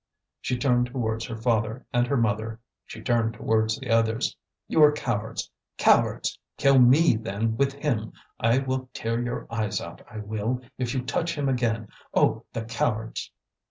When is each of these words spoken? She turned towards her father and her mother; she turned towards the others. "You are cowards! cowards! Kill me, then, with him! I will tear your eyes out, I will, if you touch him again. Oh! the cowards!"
She 0.41 0.57
turned 0.57 0.87
towards 0.87 1.25
her 1.25 1.35
father 1.37 1.85
and 1.93 2.07
her 2.07 2.17
mother; 2.17 2.59
she 2.87 3.03
turned 3.03 3.35
towards 3.35 3.77
the 3.77 3.91
others. 3.91 4.35
"You 4.67 4.81
are 4.83 4.91
cowards! 4.91 5.51
cowards! 5.77 6.39
Kill 6.57 6.79
me, 6.79 7.15
then, 7.15 7.55
with 7.55 7.73
him! 7.73 8.13
I 8.39 8.57
will 8.57 8.89
tear 8.93 9.21
your 9.21 9.45
eyes 9.51 9.79
out, 9.79 10.01
I 10.09 10.17
will, 10.17 10.59
if 10.79 10.95
you 10.95 11.03
touch 11.03 11.35
him 11.37 11.47
again. 11.47 11.87
Oh! 12.15 12.45
the 12.51 12.63
cowards!" 12.65 13.29